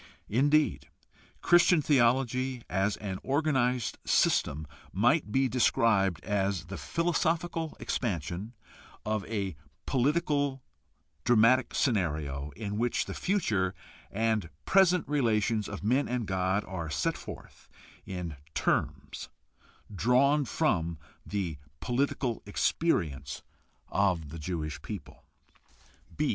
Indeed, 0.29 0.89
Christian 1.43 1.79
theology 1.79 2.63
as 2.67 2.97
an 2.97 3.19
organized 3.21 3.99
system 4.03 4.65
might 4.91 5.31
be 5.31 5.47
described 5.47 6.23
as 6.23 6.65
the 6.65 6.77
philosophical 6.79 7.77
expansion 7.79 8.53
of 9.05 9.23
a 9.27 9.55
political 9.85 10.63
dramatic 11.23 11.75
scenario 11.75 12.49
in 12.55 12.79
which 12.79 13.05
the 13.05 13.13
future 13.13 13.75
and 14.09 14.49
present 14.65 15.07
relations 15.07 15.69
of 15.69 15.83
men 15.83 16.07
and 16.07 16.25
God 16.25 16.65
are 16.65 16.89
set 16.89 17.15
forth 17.15 17.69
in 18.03 18.37
terms 18.55 19.29
drawn 19.93 20.45
from 20.45 20.97
the 21.23 21.59
political 21.79 22.41
experience 22.47 23.43
of 23.89 24.29
the 24.29 24.39
Jewish 24.39 24.81
people. 24.81 25.25